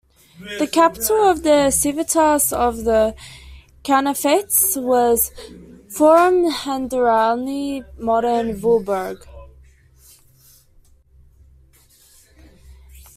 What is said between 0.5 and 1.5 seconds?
The capital of